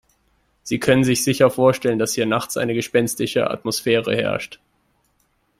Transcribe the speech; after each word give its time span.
Sie 0.63 0.79
können 0.79 1.03
sich 1.03 1.23
sicher 1.23 1.51
vorstellen, 1.51 1.99
dass 1.99 2.15
hier 2.15 2.25
nachts 2.25 2.57
eine 2.57 2.73
gespenstische 2.73 3.51
Atmosphäre 3.51 4.15
herrscht. 4.15 4.59